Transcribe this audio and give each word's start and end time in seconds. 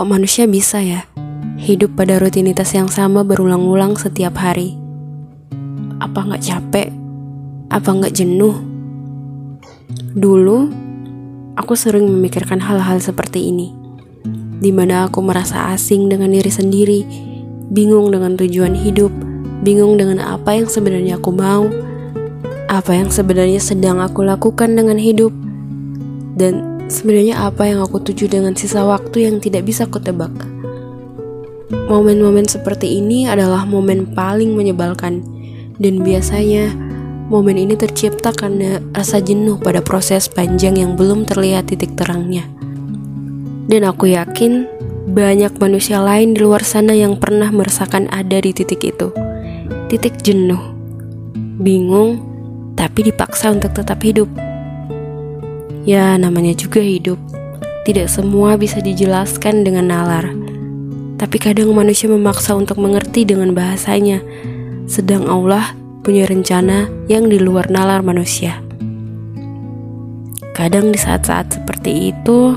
Kok 0.00 0.08
manusia 0.08 0.48
bisa 0.48 0.80
ya 0.80 1.04
hidup 1.60 1.92
pada 1.92 2.16
rutinitas 2.16 2.72
yang 2.72 2.88
sama 2.88 3.20
berulang-ulang 3.20 4.00
setiap 4.00 4.32
hari? 4.40 4.72
Apa 6.00 6.24
nggak 6.24 6.40
capek? 6.40 6.88
Apa 7.68 8.00
nggak 8.00 8.16
jenuh? 8.16 8.64
Dulu, 10.16 10.72
aku 11.52 11.76
sering 11.76 12.08
memikirkan 12.08 12.64
hal-hal 12.64 12.96
seperti 13.04 13.52
ini, 13.52 13.76
di 14.64 14.72
mana 14.72 15.04
aku 15.04 15.20
merasa 15.20 15.68
asing 15.76 16.08
dengan 16.08 16.32
diri 16.32 16.48
sendiri, 16.48 17.00
bingung 17.68 18.08
dengan 18.08 18.40
tujuan 18.40 18.72
hidup, 18.72 19.12
bingung 19.60 20.00
dengan 20.00 20.24
apa 20.24 20.56
yang 20.56 20.64
sebenarnya 20.64 21.20
aku 21.20 21.28
mau, 21.28 21.68
apa 22.72 22.96
yang 22.96 23.12
sebenarnya 23.12 23.60
sedang 23.60 24.00
aku 24.00 24.24
lakukan 24.24 24.72
dengan 24.72 24.96
hidup, 24.96 25.36
dan 26.40 26.69
Sebenarnya 26.90 27.46
apa 27.46 27.70
yang 27.70 27.86
aku 27.86 28.02
tuju 28.02 28.26
dengan 28.26 28.58
sisa 28.58 28.82
waktu 28.82 29.30
yang 29.30 29.38
tidak 29.38 29.62
bisa 29.62 29.86
kutebak? 29.86 30.34
Momen-momen 31.70 32.50
seperti 32.50 32.98
ini 32.98 33.30
adalah 33.30 33.62
momen 33.62 34.10
paling 34.10 34.58
menyebalkan 34.58 35.22
dan 35.78 36.02
biasanya 36.02 36.74
momen 37.30 37.62
ini 37.62 37.78
tercipta 37.78 38.34
karena 38.34 38.82
rasa 38.90 39.22
jenuh 39.22 39.54
pada 39.62 39.78
proses 39.78 40.26
panjang 40.26 40.82
yang 40.82 40.98
belum 40.98 41.30
terlihat 41.30 41.70
titik 41.70 41.94
terangnya. 41.94 42.42
Dan 43.70 43.86
aku 43.86 44.10
yakin 44.10 44.66
banyak 45.14 45.62
manusia 45.62 46.02
lain 46.02 46.34
di 46.34 46.42
luar 46.42 46.66
sana 46.66 46.90
yang 46.90 47.22
pernah 47.22 47.54
merasakan 47.54 48.10
ada 48.10 48.42
di 48.42 48.50
titik 48.50 48.82
itu. 48.82 49.14
Titik 49.86 50.26
jenuh, 50.26 50.74
bingung, 51.62 52.18
tapi 52.74 53.06
dipaksa 53.06 53.54
untuk 53.54 53.78
tetap 53.78 54.02
hidup. 54.02 54.49
Ya, 55.88 56.12
namanya 56.20 56.52
juga 56.52 56.84
hidup. 56.84 57.16
Tidak 57.88 58.04
semua 58.04 58.60
bisa 58.60 58.84
dijelaskan 58.84 59.64
dengan 59.64 59.88
nalar. 59.88 60.28
Tapi 61.16 61.36
kadang 61.40 61.72
manusia 61.72 62.08
memaksa 62.08 62.52
untuk 62.56 62.76
mengerti 62.76 63.24
dengan 63.24 63.56
bahasanya, 63.56 64.20
sedang 64.84 65.28
Allah 65.28 65.72
punya 66.00 66.24
rencana 66.28 66.88
yang 67.08 67.28
di 67.28 67.40
luar 67.40 67.68
nalar 67.68 68.00
manusia. 68.00 68.60
Kadang 70.56 70.92
di 70.92 71.00
saat-saat 71.00 71.56
seperti 71.60 72.12
itu, 72.12 72.52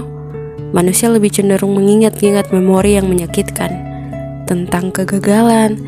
manusia 0.75 1.07
lebih 1.07 1.31
cenderung 1.31 1.75
mengingat-ingat 1.79 2.51
memori 2.51 2.99
yang 2.99 3.07
menyakitkan 3.07 3.71
tentang 4.43 4.91
kegagalan, 4.91 5.79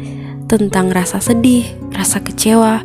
tentang 0.48 0.92
rasa 0.96 1.20
sedih, 1.20 1.68
rasa 1.92 2.24
kecewa, 2.24 2.84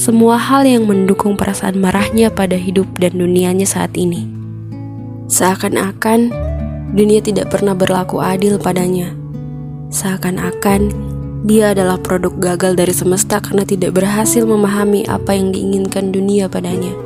semua 0.00 0.40
hal 0.40 0.64
yang 0.64 0.88
mendukung 0.88 1.36
perasaan 1.36 1.76
marahnya 1.76 2.32
pada 2.32 2.56
hidup 2.56 2.88
dan 2.96 3.20
dunianya 3.20 3.68
saat 3.68 3.92
ini. 4.00 4.24
Seakan-akan 5.28 6.32
dunia 6.96 7.20
tidak 7.20 7.52
pernah 7.52 7.76
berlaku 7.76 8.16
adil 8.16 8.56
padanya. 8.56 9.12
Seakan-akan 9.92 10.88
dia 11.44 11.76
adalah 11.76 12.00
produk 12.00 12.32
gagal 12.32 12.80
dari 12.80 12.96
semesta 12.96 13.44
karena 13.44 13.68
tidak 13.68 13.92
berhasil 13.92 14.48
memahami 14.48 15.04
apa 15.04 15.36
yang 15.36 15.52
diinginkan 15.52 16.08
dunia 16.08 16.48
padanya. 16.48 16.96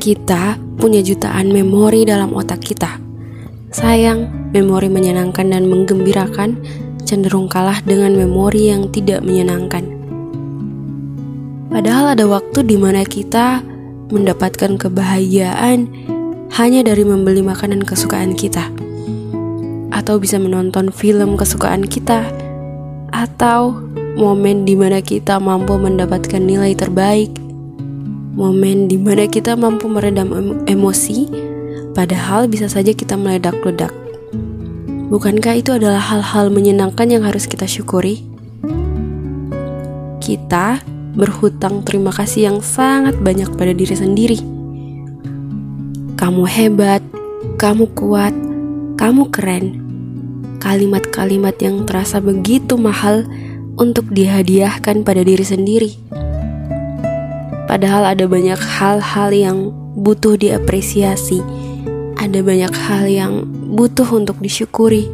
Kita 0.00 0.56
punya 0.80 1.04
jutaan 1.04 1.52
memori 1.52 2.08
dalam 2.08 2.32
otak 2.32 2.64
kita. 2.64 2.96
Sayang, 3.68 4.48
memori 4.56 4.88
menyenangkan 4.88 5.52
dan 5.52 5.68
menggembirakan 5.68 6.56
cenderung 7.10 7.50
kalah 7.50 7.82
dengan 7.82 8.14
memori 8.14 8.70
yang 8.70 8.86
tidak 8.94 9.26
menyenangkan. 9.26 9.82
Padahal 11.66 12.14
ada 12.14 12.30
waktu 12.30 12.62
di 12.62 12.78
mana 12.78 13.02
kita 13.02 13.66
mendapatkan 14.14 14.78
kebahagiaan 14.78 15.90
hanya 16.54 16.86
dari 16.86 17.02
membeli 17.02 17.42
makanan 17.42 17.82
kesukaan 17.82 18.38
kita, 18.38 18.70
atau 19.90 20.22
bisa 20.22 20.38
menonton 20.38 20.94
film 20.94 21.34
kesukaan 21.34 21.82
kita, 21.82 22.26
atau 23.10 23.74
momen 24.18 24.66
di 24.66 24.74
mana 24.74 24.98
kita 25.02 25.38
mampu 25.38 25.78
mendapatkan 25.78 26.42
nilai 26.42 26.74
terbaik, 26.74 27.30
momen 28.34 28.90
di 28.90 28.98
mana 28.98 29.30
kita 29.30 29.54
mampu 29.54 29.86
meredam 29.86 30.62
emosi, 30.66 31.30
padahal 31.94 32.50
bisa 32.50 32.66
saja 32.66 32.90
kita 32.90 33.14
meledak-ledak. 33.14 33.99
Bukankah 35.10 35.58
itu 35.58 35.74
adalah 35.74 35.98
hal-hal 35.98 36.54
menyenangkan 36.54 37.10
yang 37.10 37.26
harus 37.26 37.50
kita 37.50 37.66
syukuri? 37.66 38.22
Kita 40.22 40.78
berhutang 41.18 41.82
terima 41.82 42.14
kasih 42.14 42.46
yang 42.46 42.58
sangat 42.62 43.18
banyak 43.18 43.50
pada 43.58 43.74
diri 43.74 43.90
sendiri. 43.90 44.38
Kamu 46.14 46.46
hebat, 46.46 47.02
kamu 47.58 47.90
kuat, 47.98 48.30
kamu 48.94 49.34
keren. 49.34 49.82
Kalimat-kalimat 50.62 51.58
yang 51.58 51.82
terasa 51.90 52.22
begitu 52.22 52.78
mahal 52.78 53.26
untuk 53.82 54.14
dihadiahkan 54.14 55.02
pada 55.02 55.26
diri 55.26 55.42
sendiri. 55.42 55.90
Padahal 57.66 58.14
ada 58.14 58.30
banyak 58.30 58.62
hal-hal 58.62 59.34
yang 59.34 59.74
butuh 59.98 60.38
diapresiasi. 60.38 61.42
Ada 62.14 62.46
banyak 62.46 62.70
hal 62.70 63.10
yang 63.10 63.59
butuh 63.70 64.06
untuk 64.10 64.42
disyukuri. 64.42 65.06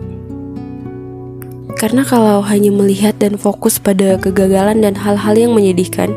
Karena 1.77 2.09
kalau 2.09 2.41
hanya 2.41 2.73
melihat 2.73 3.21
dan 3.21 3.37
fokus 3.37 3.77
pada 3.77 4.17
kegagalan 4.17 4.81
dan 4.81 4.97
hal-hal 4.97 5.37
yang 5.37 5.53
menyedihkan, 5.53 6.09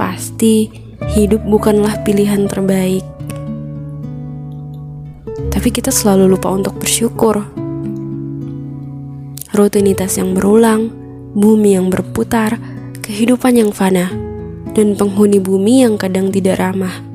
pasti 0.00 0.72
hidup 1.12 1.44
bukanlah 1.44 2.00
pilihan 2.00 2.48
terbaik. 2.48 3.04
Tapi 5.52 5.68
kita 5.68 5.92
selalu 5.92 6.32
lupa 6.32 6.48
untuk 6.48 6.80
bersyukur. 6.80 7.44
Rutinitas 9.52 10.16
yang 10.16 10.32
berulang, 10.32 10.88
bumi 11.36 11.76
yang 11.76 11.92
berputar, 11.92 12.56
kehidupan 13.04 13.60
yang 13.60 13.68
fana, 13.68 14.08
dan 14.72 14.96
penghuni 14.96 15.36
bumi 15.36 15.84
yang 15.84 16.00
kadang 16.00 16.32
tidak 16.32 16.56
ramah 16.56 17.11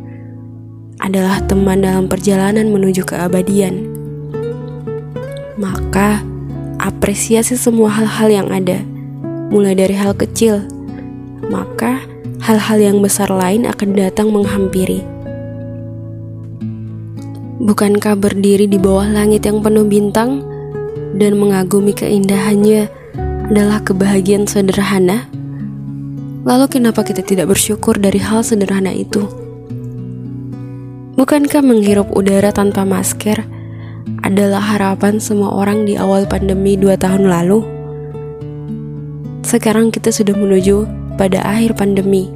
adalah 0.97 1.41
teman 1.45 1.85
dalam 1.85 2.09
perjalanan 2.09 2.69
menuju 2.69 3.05
keabadian. 3.05 3.85
Maka, 5.57 6.21
apresiasi 6.77 7.57
semua 7.57 7.89
hal-hal 7.89 8.29
yang 8.29 8.49
ada, 8.53 8.81
mulai 9.49 9.73
dari 9.73 9.97
hal 9.97 10.13
kecil, 10.13 10.65
maka 11.49 12.03
hal-hal 12.41 12.77
yang 12.77 12.97
besar 13.01 13.29
lain 13.29 13.65
akan 13.65 13.89
datang 13.97 14.29
menghampiri. 14.29 15.01
Bukankah 17.57 18.13
berdiri 18.13 18.69
di 18.69 18.77
bawah 18.77 19.09
langit 19.09 19.49
yang 19.49 19.65
penuh 19.65 19.89
bintang 19.89 20.45
dan 21.17 21.41
mengagumi 21.41 21.89
keindahannya 21.97 22.85
adalah 23.49 23.81
kebahagiaan 23.81 24.45
sederhana? 24.45 25.25
Lalu, 26.45 26.65
kenapa 26.69 27.01
kita 27.01 27.25
tidak 27.25 27.49
bersyukur 27.49 27.97
dari 27.97 28.21
hal 28.21 28.45
sederhana 28.45 28.93
itu? 28.93 29.46
Bukankah 31.17 31.65
menghirup 31.65 32.13
udara 32.13 32.53
tanpa 32.53 32.85
masker 32.85 33.41
adalah 34.21 34.61
harapan 34.61 35.17
semua 35.17 35.49
orang 35.49 35.81
di 35.81 35.97
awal 35.97 36.29
pandemi 36.29 36.77
dua 36.77 36.93
tahun 36.93 37.25
lalu? 37.25 37.65
Sekarang 39.41 39.89
kita 39.89 40.13
sudah 40.13 40.37
menuju 40.37 40.85
pada 41.17 41.41
akhir 41.41 41.73
pandemi. 41.73 42.29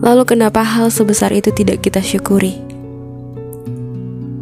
Lalu 0.00 0.24
kenapa 0.24 0.64
hal 0.64 0.88
sebesar 0.88 1.28
itu 1.36 1.52
tidak 1.52 1.84
kita 1.84 2.00
syukuri? 2.00 2.56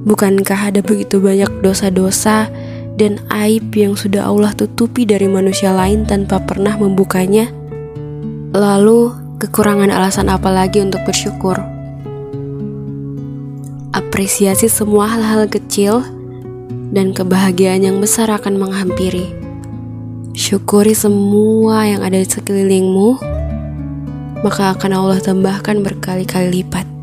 Bukankah 0.06 0.70
ada 0.70 0.78
begitu 0.78 1.19
banyak 1.19 1.50
dosa-dosa 1.66 2.47
dan 2.94 3.19
aib 3.42 3.75
yang 3.75 3.98
sudah 3.98 4.22
Allah 4.22 4.54
tutupi 4.54 5.03
dari 5.03 5.26
manusia 5.26 5.75
lain 5.75 6.06
tanpa 6.06 6.38
pernah 6.47 6.78
membukanya? 6.78 7.50
Lalu, 8.54 9.10
kekurangan 9.42 9.91
alasan 9.91 10.31
apa 10.31 10.47
lagi 10.54 10.78
untuk 10.78 11.03
bersyukur? 11.03 11.75
Apresiasi 13.97 14.69
semua 14.69 15.09
hal-hal 15.09 15.48
kecil 15.48 16.04
dan 16.93 17.16
kebahagiaan 17.16 17.81
yang 17.81 17.97
besar 17.97 18.28
akan 18.28 18.60
menghampiri. 18.60 19.33
Syukuri 20.37 20.93
semua 20.93 21.89
yang 21.89 22.04
ada 22.04 22.21
di 22.21 22.28
sekelilingmu, 22.28 23.16
maka 24.45 24.77
akan 24.77 24.93
Allah 24.93 25.16
tambahkan 25.25 25.81
berkali-kali 25.81 26.60
lipat. 26.60 26.96